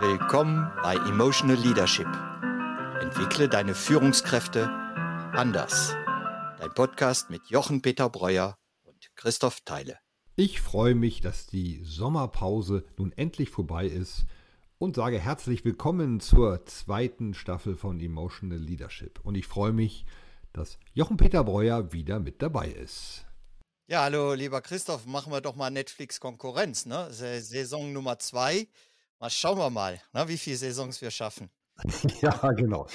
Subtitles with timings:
[0.00, 2.06] Willkommen bei Emotional Leadership.
[3.02, 4.68] Entwickle deine Führungskräfte
[5.32, 5.92] anders.
[6.60, 9.98] Dein Podcast mit Jochen Peter Breuer und Christoph Theile.
[10.36, 14.26] Ich freue mich, dass die Sommerpause nun endlich vorbei ist
[14.78, 19.18] und sage herzlich willkommen zur zweiten Staffel von Emotional Leadership.
[19.24, 20.06] Und ich freue mich,
[20.52, 23.26] dass Jochen Peter Breuer wieder mit dabei ist.
[23.90, 27.08] Ja, hallo, lieber Christoph, machen wir doch mal Netflix Konkurrenz, ne?
[27.10, 28.68] Saison Nummer zwei.
[29.20, 31.50] Mal schauen wir mal, ne, wie viele Saisons wir schaffen.
[32.20, 32.86] ja, genau.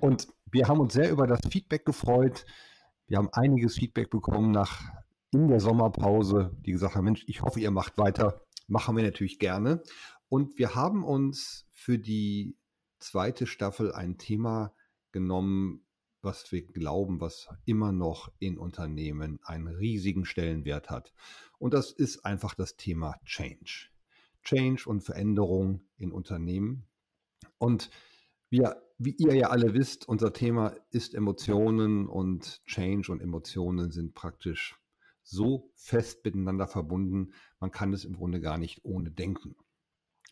[0.00, 2.46] Und wir haben uns sehr über das Feedback gefreut.
[3.06, 4.82] Wir haben einiges Feedback bekommen nach
[5.30, 8.40] in der Sommerpause, die gesagt haben, Mensch, ich hoffe, ihr macht weiter.
[8.66, 9.82] Machen wir natürlich gerne.
[10.30, 12.56] Und wir haben uns für die
[12.98, 14.74] zweite Staffel ein Thema
[15.12, 15.84] genommen,
[16.22, 21.12] was wir glauben, was immer noch in Unternehmen einen riesigen Stellenwert hat.
[21.58, 23.90] Und das ist einfach das Thema Change.
[24.48, 26.86] Change und Veränderung in Unternehmen.
[27.58, 27.90] Und
[28.48, 34.14] wir, wie ihr ja alle wisst, unser Thema ist Emotionen und Change und Emotionen sind
[34.14, 34.80] praktisch
[35.22, 39.54] so fest miteinander verbunden, man kann es im Grunde gar nicht ohne denken.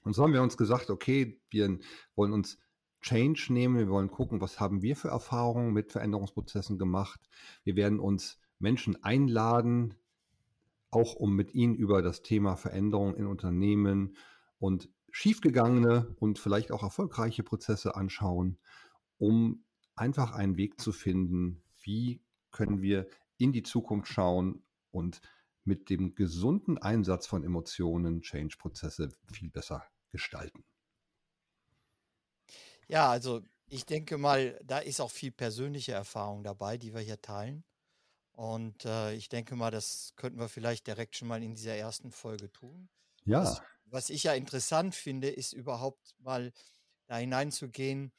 [0.03, 1.79] Und so haben wir uns gesagt, okay, wir
[2.15, 2.59] wollen uns
[3.03, 7.21] Change nehmen, wir wollen gucken, was haben wir für Erfahrungen mit Veränderungsprozessen gemacht.
[7.65, 9.95] Wir werden uns Menschen einladen,
[10.97, 14.17] auch um mit Ihnen über das Thema Veränderung in Unternehmen
[14.59, 18.59] und schiefgegangene und vielleicht auch erfolgreiche Prozesse anschauen,
[19.19, 25.21] um einfach einen Weg zu finden, wie können wir in die Zukunft schauen und
[25.65, 30.65] mit dem gesunden Einsatz von Emotionen Change-Prozesse viel besser gestalten.
[32.89, 37.21] Ja, also ich denke mal, da ist auch viel persönliche Erfahrung dabei, die wir hier
[37.21, 37.65] teilen.
[38.37, 42.13] Und äh, ich denke mal, das könnten wir vielleicht direkt schon mal in dieser ersten
[42.13, 42.91] Folge tun.
[43.25, 43.41] Ja.
[43.41, 46.53] Was, was ich ja interessant finde, ist überhaupt mal
[47.07, 48.13] da hineinzugehen,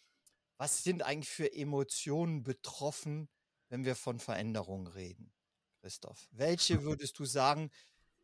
[0.58, 3.30] was sind eigentlich für Emotionen betroffen,
[3.70, 5.32] wenn wir von Veränderungen reden,
[5.82, 6.27] Christoph?
[6.32, 7.70] Welche würdest du sagen,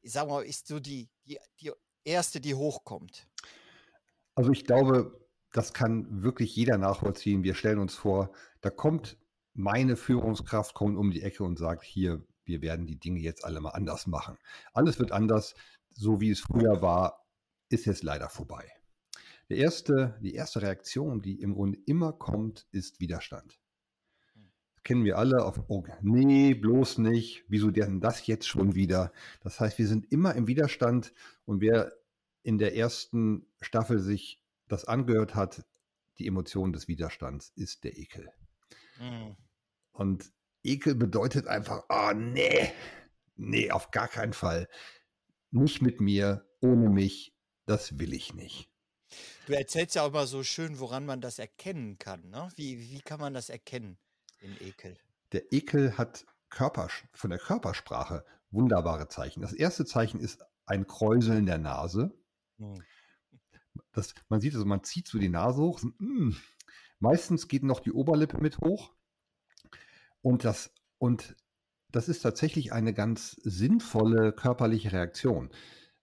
[0.02, 1.72] ich sag mal, ist so die, die, die
[2.03, 3.28] erste, die hochkommt?
[4.34, 7.44] Also ich glaube, das kann wirklich jeder nachvollziehen.
[7.44, 9.16] Wir stellen uns vor, da kommt
[9.53, 13.62] meine Führungskraft kommt um die Ecke und sagt, hier, wir werden die Dinge jetzt alle
[13.62, 14.38] mal anders machen.
[14.74, 15.56] Alles wird anders,
[15.91, 17.25] so wie es früher war,
[17.69, 18.72] ist jetzt leider vorbei.
[19.50, 23.59] Der erste, die erste Reaktion, die im Grunde immer kommt, ist Widerstand.
[24.84, 29.14] Kennen wir alle auf, oh, nee, bloß nicht, wieso denn das jetzt schon wieder?
[29.41, 31.14] Das heißt, wir sind immer im Widerstand
[31.46, 31.94] und wer
[32.41, 35.66] in der ersten Staffel sich das angehört hat,
[36.18, 38.30] die Emotion des Widerstands ist der Ekel.
[39.00, 39.38] Mhm.
[39.94, 40.31] Und
[40.64, 42.72] Ekel bedeutet einfach, oh nee,
[43.36, 44.68] nee, auf gar keinen Fall.
[45.52, 48.70] Nicht mit mir, ohne mich, das will ich nicht.
[49.46, 52.30] Du erzählst ja auch immer so schön, woran man das erkennen kann.
[52.30, 52.50] Ne?
[52.56, 53.98] Wie, wie kann man das erkennen,
[54.42, 54.98] den Ekel?
[55.32, 59.42] Der Ekel hat Körper, von der Körpersprache wunderbare Zeichen.
[59.42, 62.12] Das erste Zeichen ist ein Kräuseln der Nase.
[62.58, 62.84] Hm.
[63.92, 65.82] Das, man sieht also, man zieht so die Nase hoch.
[65.98, 66.32] Mm.
[67.00, 68.94] Meistens geht noch die Oberlippe mit hoch.
[70.23, 71.35] Und das, und
[71.91, 75.51] das ist tatsächlich eine ganz sinnvolle körperliche Reaktion.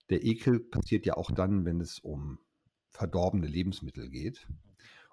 [0.09, 2.39] Der Ekel passiert ja auch dann, wenn es um
[2.91, 4.47] verdorbene Lebensmittel geht.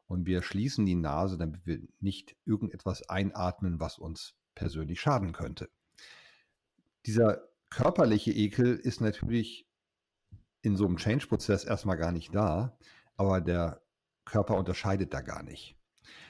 [0.06, 5.70] Und wir schließen die Nase, damit wir nicht irgendetwas einatmen, was uns persönlich schaden könnte.
[7.06, 9.66] Dieser körperliche Ekel ist natürlich
[10.60, 12.76] in so einem Change-Prozess erstmal gar nicht da,
[13.16, 13.82] aber der
[14.24, 15.77] Körper unterscheidet da gar nicht.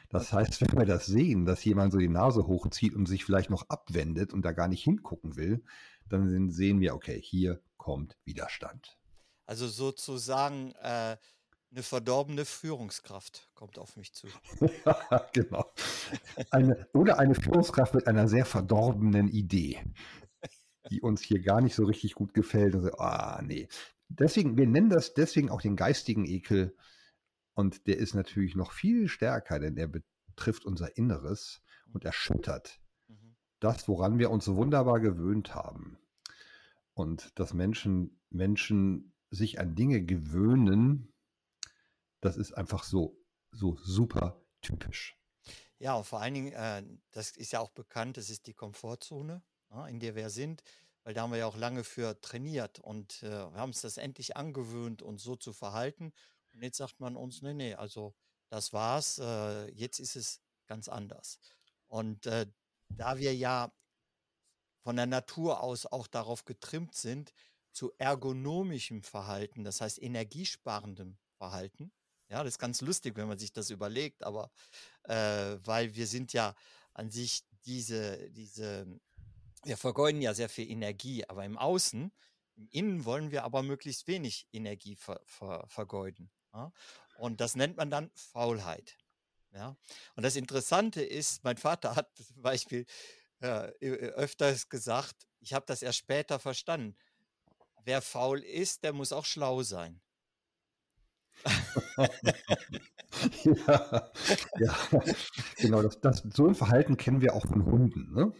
[0.09, 3.51] Das heißt, wenn wir das sehen, dass jemand so die Nase hochzieht und sich vielleicht
[3.51, 5.63] noch abwendet und da gar nicht hingucken will,
[6.09, 8.99] dann sehen wir, okay, hier kommt Widerstand.
[9.45, 11.17] Also sozusagen äh,
[11.71, 14.29] eine verdorbene Führungskraft kommt auf mich zu.
[14.87, 15.73] ja, genau.
[16.51, 19.79] Eine, oder eine Führungskraft mit einer sehr verdorbenen Idee,
[20.91, 22.75] die uns hier gar nicht so richtig gut gefällt.
[22.75, 23.69] Also, ah, nee.
[24.09, 26.75] Deswegen, wir nennen das deswegen auch den geistigen Ekel,
[27.59, 31.61] und der ist natürlich noch viel stärker, denn er betrifft unser Inneres
[31.93, 33.35] und erschüttert mhm.
[33.59, 35.99] das, woran wir uns so wunderbar gewöhnt haben.
[36.95, 41.13] Und dass Menschen, Menschen sich an Dinge gewöhnen,
[42.21, 43.21] das ist einfach so,
[43.51, 45.19] so super typisch.
[45.81, 49.43] Ja, und vor allen Dingen, äh, das ist ja auch bekannt, das ist die Komfortzone,
[49.71, 50.63] ne, in der wir sind,
[51.03, 53.97] weil da haben wir ja auch lange für trainiert und äh, wir haben uns das
[53.97, 56.13] endlich angewöhnt, uns so zu verhalten.
[56.53, 58.15] Und jetzt sagt man uns, nee, nee, also
[58.49, 61.39] das war's, äh, jetzt ist es ganz anders.
[61.87, 62.47] Und äh,
[62.89, 63.73] da wir ja
[64.83, 67.33] von der Natur aus auch darauf getrimmt sind,
[67.73, 71.93] zu ergonomischem Verhalten, das heißt energiesparendem Verhalten,
[72.31, 74.51] Ja, das ist ganz lustig, wenn man sich das überlegt, aber
[75.05, 76.55] äh, weil wir sind ja
[76.95, 78.87] an sich diese, diese,
[79.65, 82.13] wir vergeuden ja sehr viel Energie, aber im Außen,
[82.57, 86.31] im Innen wollen wir aber möglichst wenig Energie ver, ver, vergeuden.
[86.59, 86.73] Ja?
[87.19, 88.97] Und das nennt man dann Faulheit.
[89.53, 89.77] Ja?
[90.17, 92.85] Und das Interessante ist, mein Vater hat zum Beispiel
[93.41, 96.97] äh, öfters gesagt, ich habe das erst später verstanden.
[97.85, 100.01] Wer faul ist, der muss auch schlau sein.
[103.45, 104.11] ja,
[104.59, 104.77] ja,
[105.57, 105.83] genau.
[105.83, 108.13] Das, das, so ein Verhalten kennen wir auch von Hunden.
[108.13, 108.33] Ne?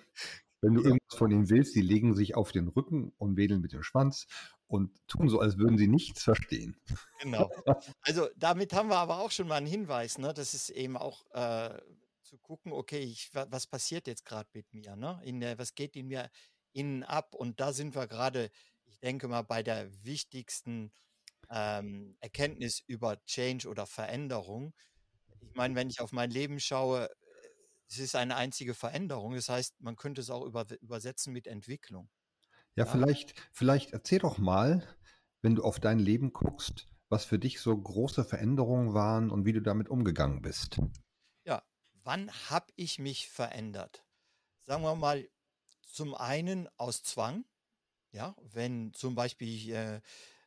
[0.61, 0.89] Wenn du ja.
[0.89, 4.27] irgendwas von ihnen willst, die legen sich auf den Rücken und wedeln mit dem Schwanz
[4.69, 6.77] und tun so, als würden sie nichts verstehen.
[7.21, 7.51] Genau.
[8.03, 10.33] Also damit haben wir aber auch schon mal einen Hinweis, ne?
[10.33, 11.79] Das ist eben auch äh,
[12.23, 15.21] zu gucken, okay, ich, was passiert jetzt gerade mit mir, ne?
[15.25, 16.31] In der, was geht in mir
[16.73, 17.35] innen ab?
[17.35, 18.51] Und da sind wir gerade,
[18.85, 20.93] ich denke mal, bei der wichtigsten
[21.51, 24.75] ähm, Erkenntnis über Change oder Veränderung.
[25.41, 27.11] Ich meine, wenn ich auf mein Leben schaue,
[27.89, 29.35] es ist eine einzige Veränderung.
[29.35, 32.11] Das heißt, man könnte es auch über, übersetzen mit Entwicklung.
[32.79, 34.87] Ja, ja, vielleicht, vielleicht erzähl doch mal,
[35.43, 39.53] wenn du auf dein Leben guckst, was für dich so große Veränderungen waren und wie
[39.53, 40.79] du damit umgegangen bist.
[41.43, 41.65] Ja,
[42.05, 44.05] wann habe ich mich verändert?
[44.63, 45.29] Sagen wir mal,
[45.83, 47.45] zum einen aus Zwang,
[48.13, 50.01] ja, wenn zum Beispiel äh,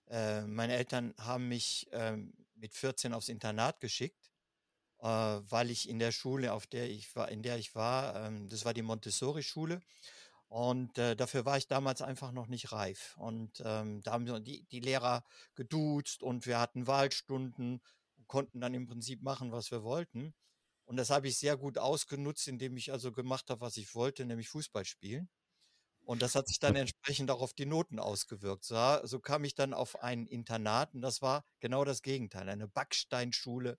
[0.07, 2.16] äh, meine Eltern haben mich äh,
[2.56, 4.31] mit 14 aufs Internat geschickt,
[5.00, 8.48] äh, weil ich in der Schule, auf der ich war, in der ich war, ähm,
[8.48, 9.81] das war die Montessori-Schule.
[10.51, 13.15] Und äh, dafür war ich damals einfach noch nicht reif.
[13.15, 15.24] Und ähm, da haben die, die Lehrer
[15.56, 17.80] geduzt und wir hatten Wahlstunden
[18.18, 20.33] und konnten dann im Prinzip machen, was wir wollten.
[20.83, 24.25] Und das habe ich sehr gut ausgenutzt, indem ich also gemacht habe, was ich wollte,
[24.25, 25.30] nämlich Fußball spielen.
[26.01, 28.65] Und das hat sich dann entsprechend auch auf die Noten ausgewirkt.
[28.65, 32.50] So, so kam ich dann auf ein Internat und das war genau das Gegenteil.
[32.50, 33.77] Eine Backsteinschule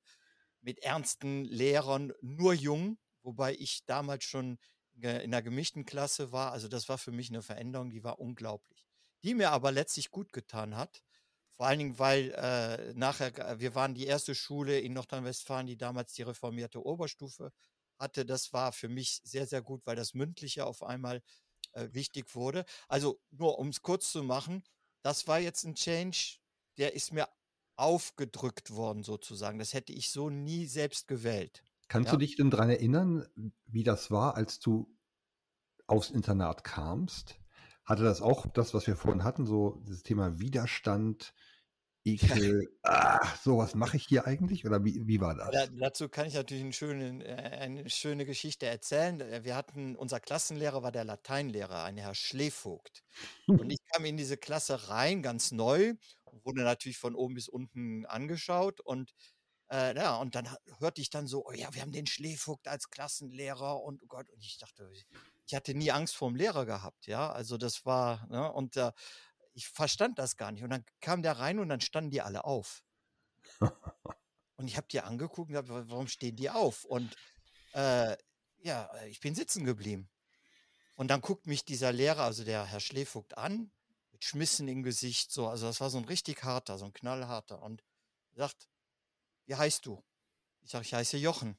[0.63, 4.59] mit ernsten Lehrern, nur jung, wobei ich damals schon
[4.95, 6.53] in einer gemischten Klasse war.
[6.53, 8.87] Also das war für mich eine Veränderung, die war unglaublich.
[9.25, 11.03] Die mir aber letztlich gut getan hat.
[11.57, 16.15] Vor allen Dingen, weil äh, nachher, wir waren die erste Schule in Nordrhein-Westfalen, die damals
[16.15, 17.53] die reformierte Oberstufe
[17.99, 18.27] hatte.
[18.27, 21.23] Das war für mich sehr, sehr gut, weil das Mündliche auf einmal
[21.73, 22.65] äh, wichtig wurde.
[22.89, 24.65] Also nur um es kurz zu machen,
[25.03, 26.39] das war jetzt ein Change,
[26.79, 27.29] der ist mir
[27.77, 29.59] aufgedrückt worden sozusagen.
[29.59, 31.63] Das hätte ich so nie selbst gewählt.
[31.93, 32.13] Kannst ja?
[32.13, 33.27] du dich denn daran erinnern,
[33.67, 34.91] wie das war, als du
[35.87, 37.39] aufs Internat kamst?
[37.85, 41.35] Hatte das auch das, was wir vorhin hatten, so das Thema Widerstand,
[42.03, 45.51] Ekel, ah, so was mache ich hier eigentlich oder wie, wie war das?
[45.51, 49.21] Da, dazu kann ich natürlich einen schönen, äh, eine schöne Geschichte erzählen.
[49.21, 53.05] Äh, wir hatten, unser Klassenlehrer war der Lateinlehrer, ein Herr Schlevogt.
[53.47, 55.93] Und ich kam in diese Klasse rein, ganz neu,
[56.43, 59.13] wurde natürlich von oben bis unten angeschaut und
[59.73, 60.49] äh, ja, und dann
[60.79, 64.29] hörte ich dann so, oh ja, wir haben den Schlevogt als Klassenlehrer und oh Gott,
[64.31, 64.91] und ich dachte,
[65.47, 68.93] ich hatte nie Angst vor dem Lehrer gehabt, ja, also das war, ne, und äh,
[69.55, 70.63] ich verstand das gar nicht.
[70.63, 72.83] Und dann kam der rein und dann standen die alle auf.
[74.57, 76.85] und ich habe die angeguckt und gesagt, warum stehen die auf?
[76.85, 77.15] Und
[77.73, 78.17] äh,
[78.59, 80.09] ja, ich bin sitzen geblieben.
[80.97, 83.73] Und dann guckt mich dieser Lehrer, also der Herr Schlevogt, an,
[84.13, 85.49] mit Schmissen im Gesicht, so.
[85.49, 87.63] Also das war so ein richtig harter, so ein knallharter.
[87.63, 87.83] Und
[88.35, 88.69] sagt,
[89.47, 90.03] wie heißt du?
[90.63, 91.57] Ich sage, ich heiße Jochen.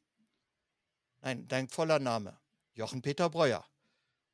[1.21, 2.39] Nein, dein voller Name.
[2.73, 3.65] Jochen Peter Breuer.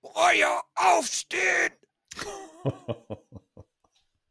[0.01, 1.73] Breuer, aufstehen!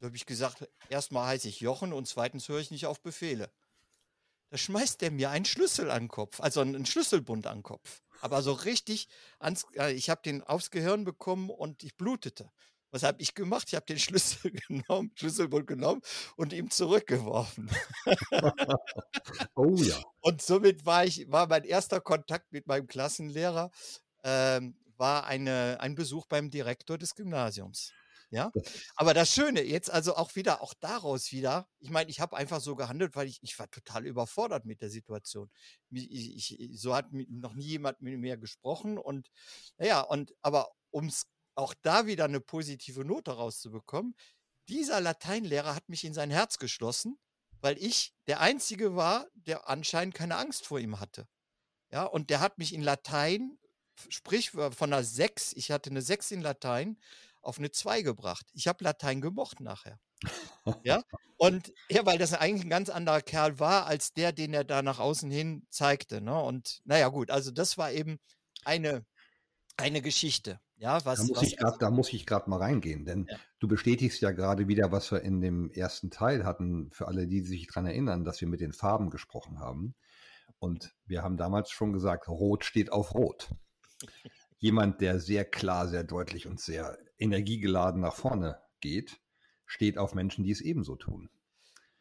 [0.01, 3.51] Da habe ich gesagt, erstmal heiße ich Jochen und zweitens höre ich nicht auf Befehle.
[4.51, 8.03] Da schmeißt der mir einen Schlüssel an den Kopf, also einen Schlüsselbund an den Kopf.
[8.21, 9.09] Aber so richtig,
[9.39, 12.51] ans, äh, ich habe den aufs Gehirn bekommen und ich blutete.
[12.91, 13.69] Was habe ich gemacht?
[13.69, 16.01] Ich habe den Schlüssel genommen, Schlüsselbund genommen
[16.37, 17.71] und ihm zurückgeworfen.
[19.55, 19.97] oh ja.
[20.21, 23.71] Und somit war ich, war mein erster Kontakt mit meinem Klassenlehrer,
[24.25, 27.93] ähm, war eine, ein Besuch beim Direktor des Gymnasiums.
[28.31, 28.53] Ja,
[28.95, 32.61] aber das Schöne jetzt also auch wieder, auch daraus wieder, ich meine, ich habe einfach
[32.61, 35.51] so gehandelt, weil ich, ich war total überfordert mit der Situation.
[35.91, 39.31] Ich, ich, so hat noch nie jemand mit mir gesprochen und
[39.79, 41.27] naja, und aber um es
[41.59, 44.15] auch da wieder eine positive Note rauszubekommen,
[44.69, 47.19] dieser Lateinlehrer hat mich in sein Herz geschlossen,
[47.61, 51.27] weil ich der Einzige war, der anscheinend keine Angst vor ihm hatte.
[51.91, 53.59] Ja, und der hat mich in Latein,
[54.09, 56.99] sprich von einer 6, ich hatte eine 6 in Latein,
[57.41, 58.47] auf eine 2 gebracht.
[58.53, 59.99] Ich habe Latein gemocht nachher.
[60.85, 61.03] ja,
[61.39, 64.83] und ja, weil das eigentlich ein ganz anderer Kerl war, als der, den er da
[64.83, 66.21] nach außen hin zeigte.
[66.21, 66.41] Ne?
[66.41, 68.21] Und naja, gut, also das war eben
[68.65, 69.05] eine,
[69.77, 70.61] eine Geschichte.
[70.79, 73.37] Ja, was, da muss was ich grad, da muss ich gerade mal reingehen, denn ja.
[73.59, 77.41] du bestätigst ja gerade wieder, was wir in dem ersten Teil hatten, für alle, die
[77.41, 79.97] sich daran erinnern, dass wir mit den Farben gesprochen haben.
[80.61, 83.51] Und wir haben damals schon gesagt, Rot steht auf Rot.
[84.59, 89.21] Jemand, der sehr klar, sehr deutlich und sehr energiegeladen nach vorne geht,
[89.67, 91.29] steht auf Menschen, die es ebenso tun.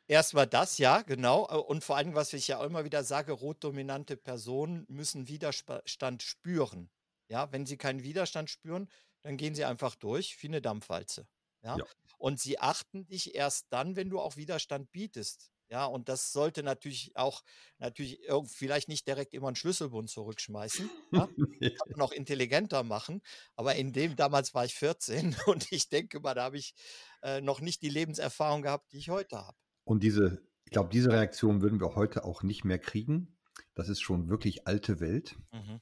[0.08, 1.46] Erstmal das, ja, genau.
[1.64, 6.90] Und vor allem, was ich ja auch immer wieder sage, rotdominante Personen müssen Widerstand spüren.
[7.30, 8.90] Ja, wenn sie keinen Widerstand spüren,
[9.24, 11.28] dann gehen sie einfach durch wie eine Dampfwalze.
[11.64, 11.78] Ja?
[11.78, 11.86] ja.
[12.18, 15.52] Und sie achten dich erst dann, wenn du auch Widerstand bietest.
[15.70, 17.44] Ja, und das sollte natürlich auch
[17.78, 20.90] natürlich vielleicht nicht direkt immer einen Schlüsselbund zurückschmeißen.
[21.12, 21.28] Ja?
[21.28, 23.22] Kann man auch intelligenter machen.
[23.56, 26.74] Aber in dem damals war ich 14 und ich denke mal, da habe ich
[27.22, 29.58] äh, noch nicht die Lebenserfahrung gehabt, die ich heute habe.
[29.84, 33.38] Und diese, ich glaube, diese Reaktion würden wir heute auch nicht mehr kriegen.
[33.74, 35.36] Das ist schon wirklich alte Welt.
[35.52, 35.82] Mhm.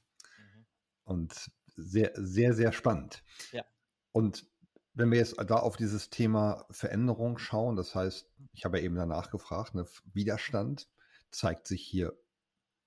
[1.06, 3.22] Und sehr, sehr, sehr spannend.
[3.52, 3.64] Ja.
[4.12, 4.46] Und
[4.92, 8.96] wenn wir jetzt da auf dieses Thema Veränderung schauen, das heißt, ich habe ja eben
[8.96, 10.88] danach gefragt, ne, Widerstand
[11.30, 12.18] zeigt sich hier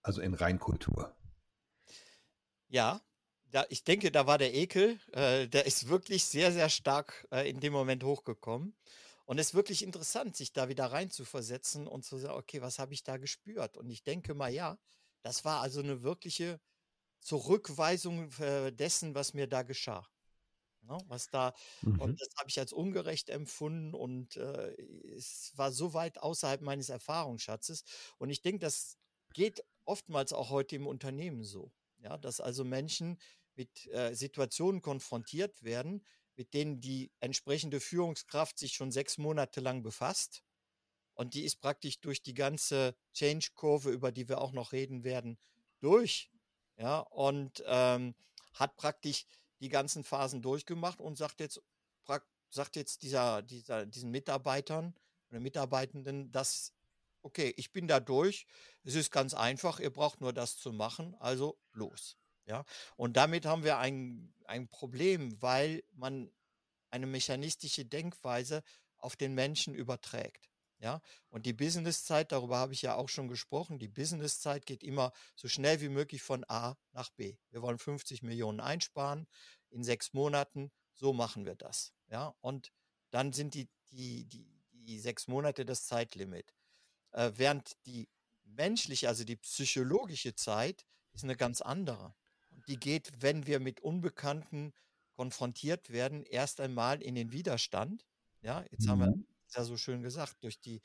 [0.02, 1.16] also in Reinkultur.
[2.68, 3.02] Ja,
[3.52, 7.50] da, ich denke, da war der Ekel, äh, der ist wirklich sehr, sehr stark äh,
[7.50, 8.76] in dem Moment hochgekommen.
[9.26, 12.62] Und es ist wirklich interessant, sich da wieder rein zu versetzen und zu sagen, okay,
[12.62, 13.78] was habe ich da gespürt?
[13.78, 14.80] Und ich denke mal, ja,
[15.22, 16.60] das war also eine wirkliche
[17.22, 20.08] Zurückweisung äh, dessen, was mir da geschah.
[20.82, 22.00] Ne, was da, mhm.
[22.00, 24.72] und das habe ich als ungerecht empfunden und äh,
[25.14, 27.84] es war so weit außerhalb meines Erfahrungsschatzes.
[28.18, 28.98] Und ich denke, das
[29.34, 31.72] geht oftmals auch heute im Unternehmen so.
[32.00, 33.20] Ja, dass also Menschen
[33.56, 36.06] mit äh, Situationen konfrontiert werden,
[36.38, 40.44] mit denen die entsprechende Führungskraft sich schon sechs Monate lang befasst.
[41.14, 45.38] Und die ist praktisch durch die ganze Change-Kurve, über die wir auch noch reden werden,
[45.82, 46.32] durch.
[46.80, 48.16] Ja, und ähm,
[48.54, 49.26] hat praktisch
[49.60, 51.62] die ganzen Phasen durchgemacht und sagt jetzt,
[52.50, 54.96] sagt jetzt dieser, dieser, diesen Mitarbeitern
[55.30, 56.74] oder Mitarbeitenden, dass,
[57.22, 58.48] okay, ich bin da durch,
[58.84, 62.18] es ist ganz einfach, ihr braucht nur das zu machen, also los.
[62.46, 62.64] Ja,
[62.96, 66.32] und damit haben wir ein, ein Problem, weil man
[66.90, 68.64] eine mechanistische Denkweise
[68.98, 70.50] auf den Menschen überträgt.
[70.80, 75.12] Ja, und die Businesszeit, darüber habe ich ja auch schon gesprochen, die Businesszeit geht immer
[75.36, 77.36] so schnell wie möglich von A nach B.
[77.50, 79.28] Wir wollen 50 Millionen einsparen
[79.70, 81.94] in sechs Monaten, so machen wir das.
[82.08, 82.72] Ja, und
[83.12, 86.54] dann sind die, die, die, die sechs Monate das Zeitlimit.
[87.12, 88.08] Äh, während die
[88.44, 92.16] menschliche, also die psychologische Zeit ist eine ganz andere
[92.68, 94.74] die geht, wenn wir mit Unbekannten
[95.16, 98.06] konfrontiert werden, erst einmal in den Widerstand.
[98.42, 98.90] Ja, jetzt mhm.
[98.90, 99.14] haben wir
[99.58, 99.62] mhm.
[99.62, 100.82] ja so schön gesagt, durch die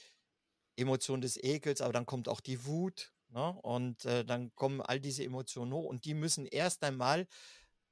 [0.76, 3.12] Emotion des Ekels, aber dann kommt auch die Wut.
[3.28, 3.52] Ne?
[3.62, 7.26] Und äh, dann kommen all diese Emotionen hoch und die müssen erst einmal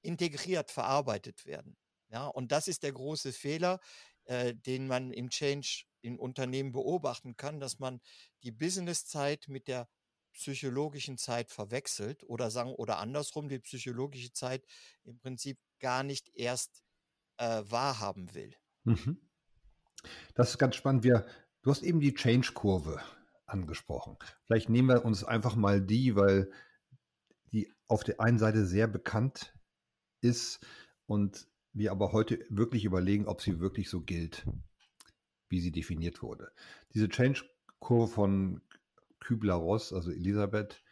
[0.02, 1.76] integriert verarbeitet werden.
[2.08, 3.80] Ja, und das ist der große Fehler,
[4.24, 8.00] äh, den man im Change in Unternehmen beobachten kann, dass man
[8.42, 9.88] die Businesszeit mit der
[10.32, 14.66] psychologischen Zeit verwechselt oder sagen, oder andersrum, die psychologische Zeit
[15.04, 16.82] im Prinzip gar nicht erst
[17.38, 18.54] äh, wahrhaben will.
[18.84, 19.20] Mhm.
[20.34, 21.04] Das ist ganz spannend.
[21.04, 21.26] Wir,
[21.62, 23.00] du hast eben die Change-Kurve
[23.46, 24.16] angesprochen.
[24.46, 26.50] Vielleicht nehmen wir uns einfach mal die, weil
[27.52, 29.54] die auf der einen Seite sehr bekannt
[30.20, 30.64] ist
[31.06, 34.46] und wir aber heute wirklich überlegen, ob sie wirklich so gilt,
[35.48, 36.52] wie sie definiert wurde.
[36.94, 38.62] Diese Change-Kurve von
[39.20, 40.82] Kübler-Ross, also Elisabeth,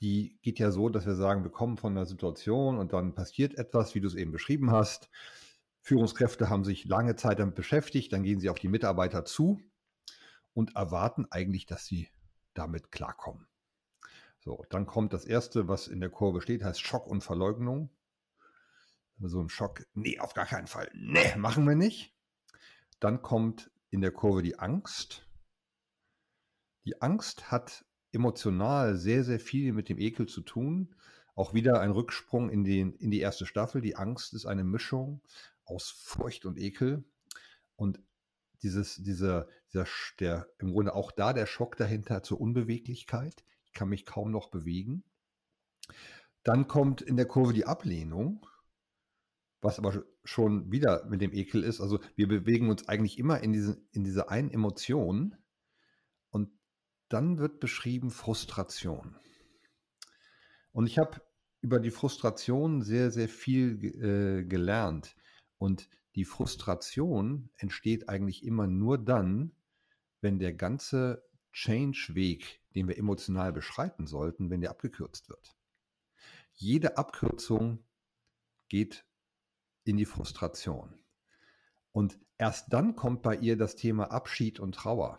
[0.00, 3.56] die geht ja so, dass wir sagen, wir kommen von einer Situation und dann passiert
[3.56, 5.10] etwas, wie du es eben beschrieben hast.
[5.88, 9.58] Führungskräfte haben sich lange Zeit damit beschäftigt, dann gehen sie auf die Mitarbeiter zu
[10.52, 12.10] und erwarten eigentlich, dass sie
[12.52, 13.48] damit klarkommen.
[14.38, 17.88] So, dann kommt das erste, was in der Kurve steht, heißt Schock und Verleugnung.
[19.18, 20.90] So ein Schock, nee, auf gar keinen Fall.
[20.92, 22.14] Nee, machen wir nicht.
[23.00, 25.26] Dann kommt in der Kurve die Angst.
[26.84, 30.94] Die Angst hat emotional sehr, sehr viel mit dem Ekel zu tun.
[31.34, 33.80] Auch wieder ein Rücksprung in, den, in die erste Staffel.
[33.80, 35.22] Die Angst ist eine Mischung
[35.68, 37.04] aus Furcht und Ekel.
[37.76, 38.00] Und
[38.62, 39.86] dieses, dieser, dieser,
[40.18, 43.44] der, im Grunde auch da der Schock dahinter zur Unbeweglichkeit.
[43.66, 45.04] Ich kann mich kaum noch bewegen.
[46.42, 48.46] Dann kommt in der Kurve die Ablehnung,
[49.60, 51.80] was aber schon wieder mit dem Ekel ist.
[51.80, 55.36] Also wir bewegen uns eigentlich immer in, diesen, in diese einen Emotion
[56.30, 56.50] und
[57.08, 59.16] dann wird beschrieben Frustration.
[60.72, 61.20] Und ich habe
[61.60, 65.16] über die Frustration sehr, sehr viel äh, gelernt.
[65.58, 69.52] Und die Frustration entsteht eigentlich immer nur dann,
[70.20, 75.56] wenn der ganze Change-Weg, den wir emotional beschreiten sollten, wenn der abgekürzt wird.
[76.54, 77.84] Jede Abkürzung
[78.68, 79.04] geht
[79.84, 80.98] in die Frustration.
[81.92, 85.18] Und erst dann kommt bei ihr das Thema Abschied und Trauer.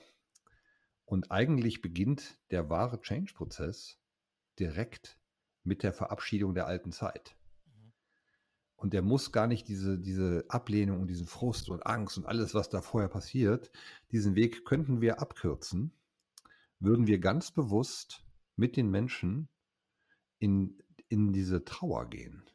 [1.05, 3.99] Und eigentlich beginnt der wahre Change-Prozess
[4.59, 5.17] direkt
[5.63, 7.35] mit der Verabschiedung der alten Zeit.
[8.79, 12.53] Und der muss gar nicht diese, diese Ablehnung und diesen Frust und Angst und alles,
[12.53, 13.71] was da vorher passiert,
[14.11, 15.91] diesen Weg könnten wir abkürzen,
[16.79, 18.23] würden wir ganz bewusst
[18.55, 19.49] mit den Menschen
[20.39, 22.49] in, in diese Trauer gehen.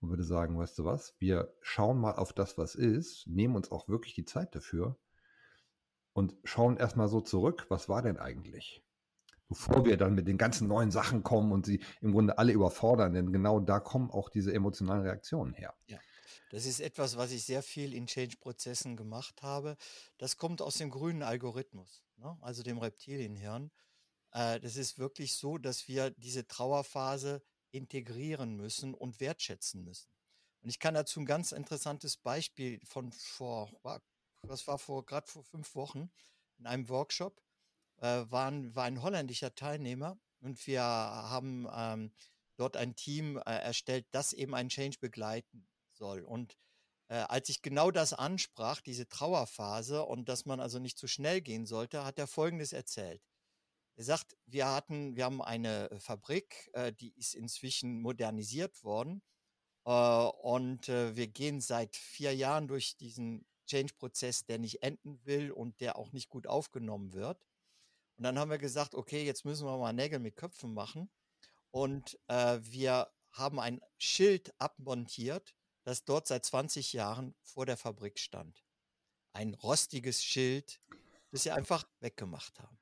[0.00, 3.72] Und würde sagen, weißt du was, wir schauen mal auf das, was ist, nehmen uns
[3.72, 4.98] auch wirklich die Zeit dafür
[6.12, 8.84] und schauen erstmal so zurück, was war denn eigentlich?
[9.48, 13.14] Bevor wir dann mit den ganzen neuen Sachen kommen und sie im Grunde alle überfordern,
[13.14, 15.74] denn genau da kommen auch diese emotionalen Reaktionen her.
[15.86, 15.98] Ja.
[16.50, 19.76] Das ist etwas, was ich sehr viel in Change-Prozessen gemacht habe.
[20.16, 22.38] Das kommt aus dem grünen Algorithmus, ne?
[22.40, 23.70] also dem Reptilienhirn.
[24.32, 30.10] Äh, das ist wirklich so, dass wir diese Trauerphase integrieren müssen und wertschätzen müssen.
[30.60, 33.70] Und ich kann dazu ein ganz interessantes Beispiel von vor,
[34.42, 36.10] was war vor, gerade vor fünf Wochen
[36.58, 37.40] in einem Workshop,
[38.00, 42.12] waren, war ein holländischer Teilnehmer und wir haben ähm,
[42.56, 46.22] dort ein Team äh, erstellt, das eben einen Change begleiten soll.
[46.24, 46.56] Und
[47.08, 51.40] äh, als ich genau das ansprach, diese Trauerphase und dass man also nicht zu schnell
[51.40, 53.22] gehen sollte, hat er Folgendes erzählt.
[53.96, 59.22] Er sagt, wir hatten, wir haben eine äh, Fabrik, äh, die ist inzwischen modernisiert worden.
[59.84, 65.50] Äh, und äh, wir gehen seit vier Jahren durch diesen Change-Prozess, der nicht enden will
[65.50, 67.47] und der auch nicht gut aufgenommen wird.
[68.18, 71.08] Und dann haben wir gesagt, okay, jetzt müssen wir mal Nägel mit Köpfen machen.
[71.70, 78.18] Und äh, wir haben ein Schild abmontiert, das dort seit 20 Jahren vor der Fabrik
[78.18, 78.64] stand.
[79.32, 80.80] Ein rostiges Schild,
[81.30, 82.78] das sie einfach weggemacht haben.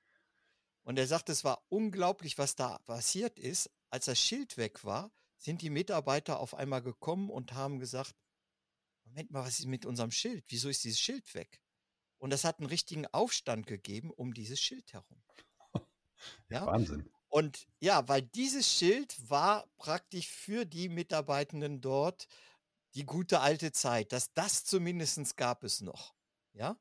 [0.85, 3.71] Und er sagt, es war unglaublich, was da passiert ist.
[3.90, 8.14] Als das Schild weg war, sind die Mitarbeiter auf einmal gekommen und haben gesagt,
[9.05, 10.45] Moment mal, was ist mit unserem Schild?
[10.49, 11.61] Wieso ist dieses Schild weg?
[12.26, 15.23] Und das hat einen richtigen Aufstand gegeben um dieses Schild herum.
[16.48, 16.66] Ja?
[16.66, 17.09] Wahnsinn.
[17.29, 22.27] Und ja, weil dieses Schild war praktisch für die Mitarbeitenden dort
[22.94, 24.11] die gute alte Zeit.
[24.11, 26.16] Dass das zumindest gab es noch.
[26.53, 26.77] Ja.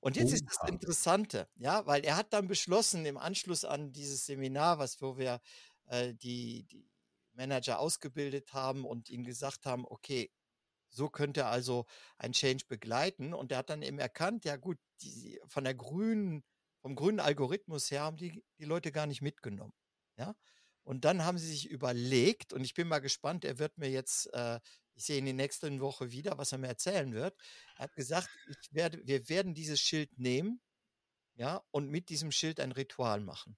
[0.00, 4.26] Und jetzt ist das Interessante, ja, weil er hat dann beschlossen, im Anschluss an dieses
[4.26, 5.40] Seminar, was wo wir
[5.86, 6.86] äh, die, die
[7.32, 10.30] Manager ausgebildet haben und ihnen gesagt haben, okay,
[10.92, 11.86] so könnte er also
[12.18, 13.34] ein Change begleiten.
[13.34, 16.44] Und er hat dann eben erkannt, ja gut, die, von der grünen,
[16.80, 19.74] vom grünen Algorithmus her haben die, die Leute gar nicht mitgenommen.
[20.16, 20.34] Ja.
[20.84, 24.32] Und dann haben sie sich überlegt, und ich bin mal gespannt, er wird mir jetzt
[24.34, 24.58] äh,
[24.94, 27.36] ich sehe ihn in der nächsten Woche wieder, was er mir erzählen wird.
[27.76, 30.60] Er hat gesagt, ich werde, wir werden dieses Schild nehmen,
[31.34, 33.56] ja, und mit diesem Schild ein Ritual machen.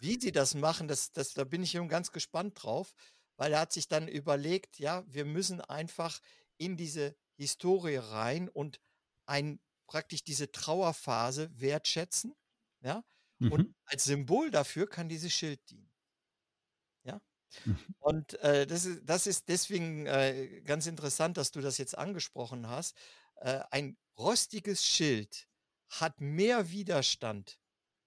[0.00, 2.94] Wie sie das machen, das, das, da bin ich schon ganz gespannt drauf,
[3.42, 6.20] weil er hat sich dann überlegt, ja, wir müssen einfach
[6.58, 8.80] in diese Historie rein und
[9.26, 12.36] ein, praktisch diese Trauerphase wertschätzen,
[12.82, 13.02] ja,
[13.40, 13.50] mhm.
[13.50, 15.92] und als Symbol dafür kann dieses Schild dienen.
[17.64, 17.78] Mhm.
[17.98, 22.68] Und äh, das, ist, das ist deswegen äh, ganz interessant, dass du das jetzt angesprochen
[22.68, 22.96] hast.
[23.40, 25.48] Äh, ein rostiges Schild
[25.88, 27.58] hat mehr Widerstand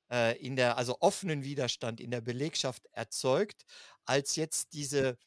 [0.10, 3.66] äh, in der, also offenen Widerstand in der Belegschaft erzeugt,
[4.06, 5.18] als jetzt diese,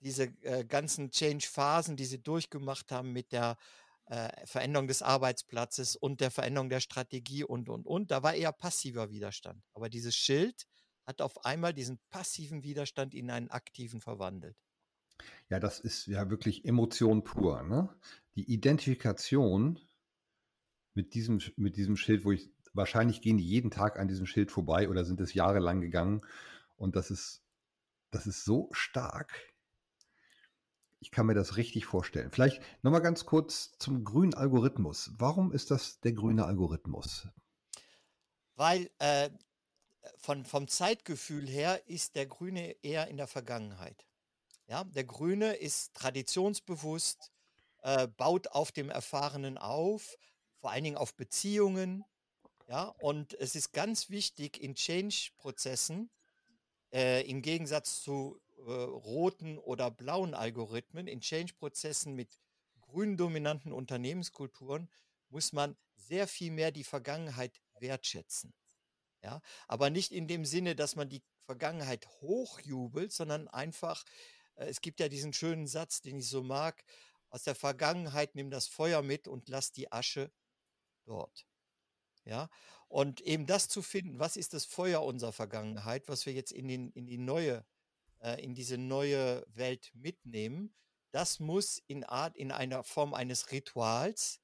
[0.00, 3.56] diese äh, ganzen Change-Phasen, die sie durchgemacht haben mit der
[4.06, 8.10] äh, Veränderung des Arbeitsplatzes und der Veränderung der Strategie und, und, und.
[8.10, 9.62] Da war eher passiver Widerstand.
[9.74, 10.66] Aber dieses Schild
[11.04, 14.56] hat auf einmal diesen passiven Widerstand in einen aktiven verwandelt.
[15.48, 17.62] Ja, das ist ja wirklich Emotion pur.
[17.62, 17.88] Ne?
[18.34, 19.80] Die Identifikation
[20.94, 24.50] mit diesem, mit diesem Schild, wo ich wahrscheinlich gehen die jeden Tag an diesem Schild
[24.50, 26.22] vorbei oder sind es jahrelang gegangen.
[26.76, 27.42] Und das ist,
[28.16, 29.52] das ist so stark.
[31.00, 32.30] Ich kann mir das richtig vorstellen.
[32.30, 35.12] Vielleicht nochmal ganz kurz zum grünen Algorithmus.
[35.18, 37.28] Warum ist das der grüne Algorithmus?
[38.54, 39.28] Weil äh,
[40.16, 44.06] von, vom Zeitgefühl her ist der Grüne eher in der Vergangenheit.
[44.66, 47.30] Ja, der Grüne ist traditionsbewusst,
[47.82, 50.16] äh, baut auf dem Erfahrenen auf,
[50.60, 52.02] vor allen Dingen auf Beziehungen.
[52.66, 56.10] Ja, und es ist ganz wichtig in Change-Prozessen,
[56.96, 62.40] äh, im Gegensatz zu äh, roten oder blauen Algorithmen, in Change-Prozessen mit
[62.80, 64.88] grün dominanten Unternehmenskulturen
[65.28, 68.54] muss man sehr viel mehr die Vergangenheit wertschätzen.
[69.22, 74.04] Ja, aber nicht in dem Sinne, dass man die Vergangenheit hochjubelt, sondern einfach,
[74.54, 76.82] äh, es gibt ja diesen schönen Satz, den ich so mag,
[77.28, 80.30] aus der Vergangenheit nimm das Feuer mit und lass die Asche
[81.04, 81.46] dort.
[82.26, 82.50] Ja,
[82.88, 86.66] und eben das zu finden, was ist das Feuer unserer Vergangenheit, was wir jetzt in,
[86.66, 87.64] den, in die neue,
[88.20, 90.74] äh, in diese neue Welt mitnehmen,
[91.12, 94.40] das muss in Art, in einer Form eines Rituals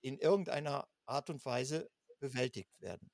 [0.00, 3.10] in irgendeiner Art und Weise bewältigt werden.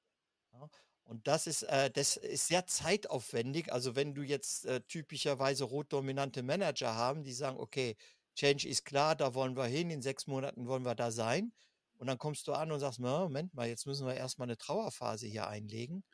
[0.52, 0.70] Ja?
[1.04, 3.72] Und das ist, äh, das ist sehr zeitaufwendig.
[3.72, 7.96] Also wenn du jetzt äh, typischerweise rot-dominante Manager haben, die sagen, okay,
[8.34, 11.52] Change ist klar, da wollen wir hin, in sechs Monaten wollen wir da sein.
[11.98, 15.26] Und dann kommst du an und sagst, Moment mal, jetzt müssen wir erstmal eine Trauerphase
[15.26, 16.04] hier einlegen.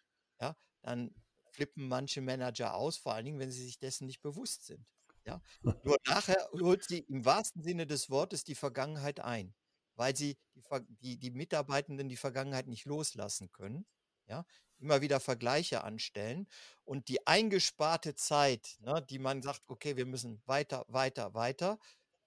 [0.41, 1.15] Ja, dann
[1.51, 4.85] flippen manche Manager aus, vor allen Dingen, wenn sie sich dessen nicht bewusst sind.
[5.25, 9.55] Ja, nur nachher holt sie im wahrsten Sinne des Wortes die Vergangenheit ein,
[9.95, 10.63] weil sie die,
[11.01, 13.87] die, die Mitarbeitenden die Vergangenheit nicht loslassen können.
[14.27, 14.45] Ja,
[14.79, 16.47] immer wieder Vergleiche anstellen
[16.85, 21.79] und die eingesparte Zeit, ne, die man sagt, okay, wir müssen weiter, weiter, weiter,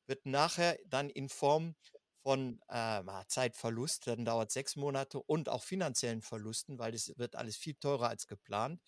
[0.06, 1.76] wird nachher dann in Form
[2.28, 7.56] von äh, Zeitverlust, dann dauert sechs Monate und auch finanziellen Verlusten, weil es wird alles
[7.56, 8.82] viel teurer als geplant,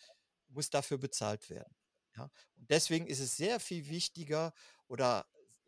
[0.49, 1.73] muss dafür bezahlt werden.
[2.17, 2.23] Ja?
[2.57, 4.51] Und deswegen ist es sehr viel wichtiger
[4.87, 5.25] oder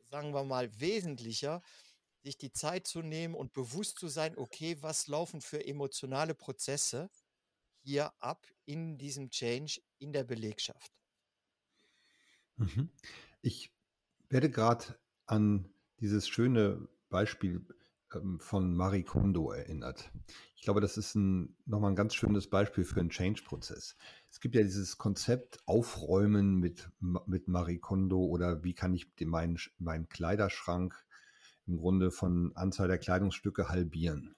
[0.10, 1.62] sagen wir mal wesentlicher,
[2.23, 7.10] sich die Zeit zu nehmen und bewusst zu sein, okay, was laufen für emotionale Prozesse
[7.84, 10.91] hier ab in diesem Change in der Belegschaft.
[12.57, 12.91] Mhm.
[13.41, 13.71] Ich
[14.27, 17.63] werde gerade an dieses schöne Beispiel
[18.15, 20.12] ähm, von Marie Kondo erinnert.
[20.56, 23.95] Ich glaube, das ist ein, nochmal ein ganz schönes Beispiel für einen Change-Prozess.
[24.30, 29.60] Es gibt ja dieses Konzept Aufräumen mit, mit Marie Kondo oder wie kann ich meinen,
[29.78, 30.95] meinen Kleiderschrank
[31.67, 34.36] im Grunde von Anzahl der Kleidungsstücke halbieren.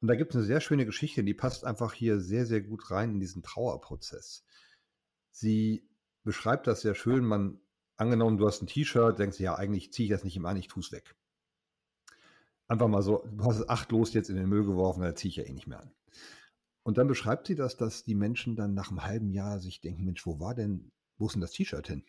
[0.00, 2.90] Und da gibt es eine sehr schöne Geschichte, die passt einfach hier sehr, sehr gut
[2.90, 4.44] rein in diesen Trauerprozess.
[5.30, 5.88] Sie
[6.22, 7.24] beschreibt das sehr schön.
[7.24, 7.60] Man,
[7.96, 10.56] angenommen, du hast ein T-Shirt, denkst du, ja, eigentlich ziehe ich das nicht immer an,
[10.56, 11.16] ich tue es weg
[12.68, 15.36] einfach mal so, du hast es achtlos jetzt in den Müll geworfen, da ziehe ich
[15.36, 15.90] ja eh nicht mehr an.
[16.82, 20.04] Und dann beschreibt sie das, dass die Menschen dann nach einem halben Jahr sich denken,
[20.04, 22.04] Mensch, wo war denn, wo ist denn das T-Shirt hin?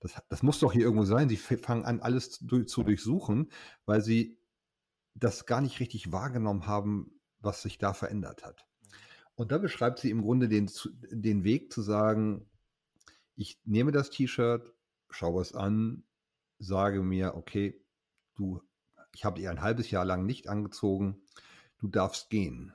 [0.00, 1.28] Das, das muss doch hier irgendwo sein.
[1.28, 3.50] Sie fangen an, alles zu, zu durchsuchen,
[3.86, 4.38] weil sie
[5.14, 8.66] das gar nicht richtig wahrgenommen haben, was sich da verändert hat.
[9.36, 10.70] Und da beschreibt sie im Grunde den,
[11.10, 12.48] den Weg zu sagen,
[13.36, 14.74] ich nehme das T-Shirt,
[15.10, 16.04] schaue es an,
[16.58, 17.80] sage mir, okay,
[18.34, 18.60] du
[19.14, 21.22] ich habe ihr ein halbes Jahr lang nicht angezogen,
[21.78, 22.72] du darfst gehen.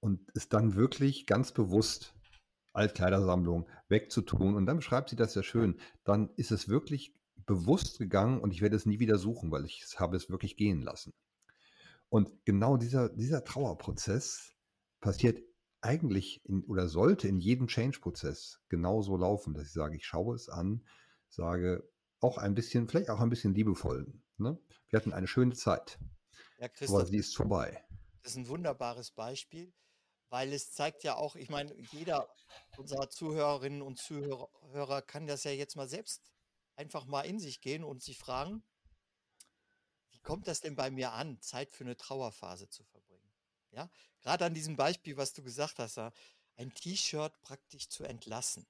[0.00, 2.14] Und es dann wirklich ganz bewusst
[2.72, 4.56] Altkleidersammlung wegzutun.
[4.56, 5.78] Und dann beschreibt sie das sehr schön.
[6.04, 7.14] Dann ist es wirklich
[7.46, 10.82] bewusst gegangen und ich werde es nie wieder suchen, weil ich habe es wirklich gehen
[10.82, 11.12] lassen.
[12.08, 14.54] Und genau dieser, dieser Trauerprozess
[15.00, 15.42] passiert
[15.80, 20.48] eigentlich in, oder sollte in jedem Change-Prozess genauso laufen, dass ich sage, ich schaue es
[20.48, 20.84] an,
[21.28, 21.88] sage
[22.22, 24.58] auch ein bisschen, vielleicht auch ein bisschen liebevoll, Ne?
[24.88, 25.98] Wir hatten eine schöne Zeit.
[26.58, 27.82] Ja, aber sie ist vorbei.
[28.22, 29.72] Das ist ein wunderbares Beispiel,
[30.28, 32.28] weil es zeigt ja auch, ich meine, jeder
[32.76, 36.32] unserer Zuhörerinnen und Zuhörer kann das ja jetzt mal selbst
[36.76, 38.62] einfach mal in sich gehen und sich fragen,
[40.10, 43.32] wie kommt das denn bei mir an, Zeit für eine Trauerphase zu verbringen?
[43.70, 45.98] Ja, gerade an diesem Beispiel, was du gesagt hast,
[46.56, 48.66] ein T-Shirt praktisch zu entlassen.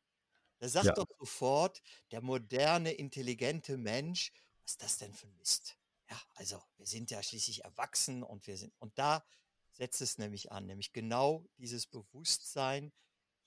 [0.62, 0.92] Da sagt ja.
[0.92, 5.77] doch sofort der moderne, intelligente Mensch, was ist das denn für ein Mist?
[6.09, 9.27] Ja, also wir sind ja schließlich erwachsen und wir sind, und da
[9.72, 12.92] setzt es nämlich an, nämlich genau dieses Bewusstsein,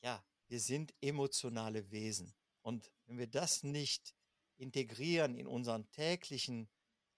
[0.01, 2.35] ja, wir sind emotionale Wesen.
[2.61, 4.13] Und wenn wir das nicht
[4.57, 6.69] integrieren in unseren täglichen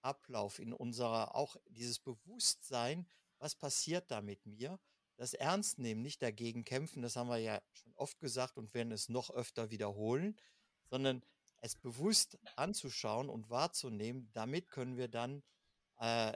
[0.02, 3.08] Ablauf, in unserer, auch dieses Bewusstsein,
[3.38, 4.78] was passiert da mit mir,
[5.18, 8.92] das ernst nehmen, nicht dagegen kämpfen, das haben wir ja schon oft gesagt und werden
[8.92, 10.36] es noch öfter wiederholen,
[10.88, 11.22] sondern
[11.60, 15.42] es bewusst anzuschauen und wahrzunehmen, damit können wir dann
[15.98, 16.32] äh,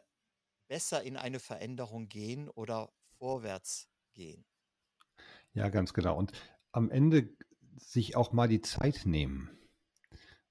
[0.66, 4.44] besser in eine Veränderung gehen oder vorwärts gehen.
[5.54, 6.16] Ja, ganz genau.
[6.16, 6.32] Und
[6.72, 7.28] am Ende
[7.76, 9.50] sich auch mal die Zeit nehmen.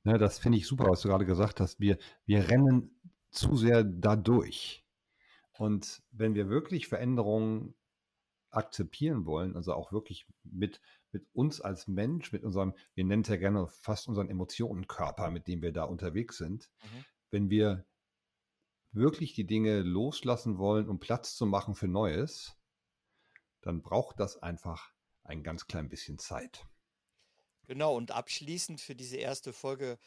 [0.03, 1.79] Ne, das finde ich super, was du gerade gesagt hast.
[1.79, 2.97] Wir, wir rennen
[3.29, 4.85] zu sehr dadurch.
[5.51, 7.75] Und wenn wir wirklich Veränderungen
[8.51, 13.27] akzeptieren wollen, also auch wirklich mit mit uns als Mensch, mit unserem, wir nennen es
[13.27, 17.05] ja gerne fast unseren Emotionenkörper, mit dem wir da unterwegs sind, mhm.
[17.29, 17.85] wenn wir
[18.91, 22.57] wirklich die Dinge loslassen wollen, um Platz zu machen für Neues,
[23.61, 24.91] dann braucht das einfach
[25.23, 26.65] ein ganz klein bisschen Zeit.
[27.67, 29.97] Genau, und abschließend für diese erste Folge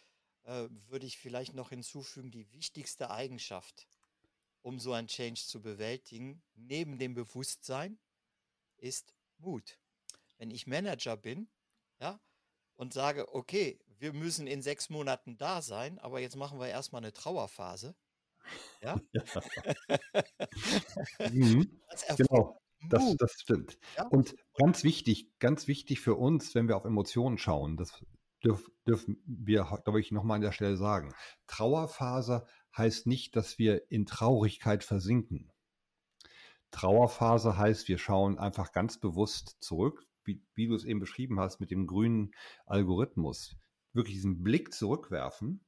[0.42, 3.86] äh, würde ich vielleicht noch hinzufügen, die wichtigste Eigenschaft,
[4.60, 7.98] um so ein Change zu bewältigen, neben dem Bewusstsein,
[8.84, 9.78] ist Mut
[10.38, 11.48] wenn ich Manager bin,
[12.00, 12.20] ja,
[12.76, 17.02] und sage, okay, wir müssen in sechs Monaten da sein, aber jetzt machen wir erstmal
[17.02, 17.94] eine Trauerphase.
[18.82, 19.00] Ja.
[19.12, 19.22] ja.
[21.32, 21.80] mhm.
[21.88, 22.58] das genau.
[22.90, 23.78] Das, das stimmt.
[23.96, 24.06] Ja?
[24.08, 28.04] Und ganz wichtig, ganz wichtig für uns, wenn wir auf Emotionen schauen, das
[28.44, 31.14] dürf, dürfen wir, glaube ich, nochmal an der Stelle sagen.
[31.46, 35.50] Trauerphase heißt nicht, dass wir in Traurigkeit versinken.
[36.74, 41.60] Trauerphase heißt, wir schauen einfach ganz bewusst zurück, wie, wie du es eben beschrieben hast,
[41.60, 42.32] mit dem grünen
[42.66, 43.56] Algorithmus.
[43.92, 45.64] Wirklich diesen Blick zurückwerfen,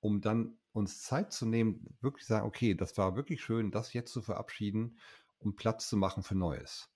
[0.00, 4.12] um dann uns Zeit zu nehmen, wirklich sagen, okay, das war wirklich schön, das jetzt
[4.12, 4.98] zu verabschieden,
[5.38, 6.90] um Platz zu machen für Neues.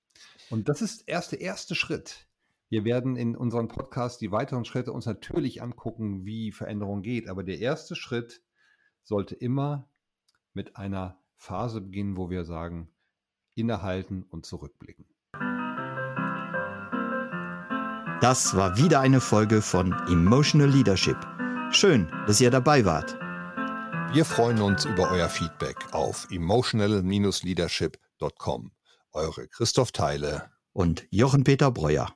[0.51, 2.29] Und das ist erst der erste Schritt.
[2.69, 7.29] Wir werden in unserem Podcast die weiteren Schritte uns natürlich angucken, wie Veränderung geht.
[7.29, 8.43] Aber der erste Schritt
[9.05, 9.89] sollte immer
[10.53, 12.89] mit einer Phase beginnen, wo wir sagen,
[13.57, 15.07] innehalten und zurückblicken.
[18.21, 21.17] Das war wieder eine Folge von Emotional Leadership.
[21.73, 23.19] Schön, dass ihr dabei wart.
[24.15, 28.71] Wir freuen uns über euer Feedback auf emotional-leadership.com.
[29.11, 32.15] Eure Christoph Theile und Jochen-Peter Breuer.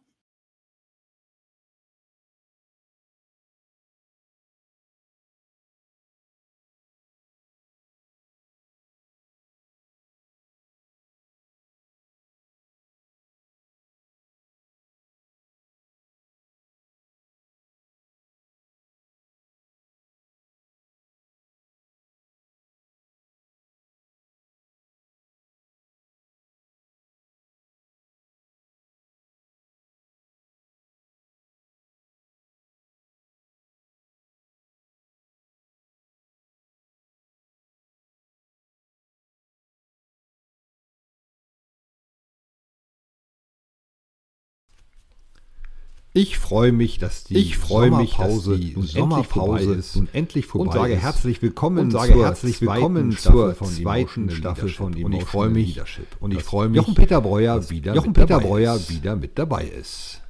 [46.16, 50.46] Ich freue mich, dass die ich freue Sommerpause, mich, dass die Sommerpause ist und endlich
[50.46, 51.02] vorbei und sage ist.
[51.02, 55.79] herzlich willkommen und sage herzlich willkommen zur zweiten Staffel von und ich freue mich
[56.18, 60.22] und ich freue mich, Jochen Peter Breuer wieder Jochen Peter Breuer wieder mit dabei ist.